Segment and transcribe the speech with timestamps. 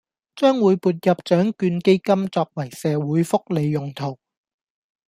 [0.35, 4.17] 將會撥入獎卷基金作為社會福利用途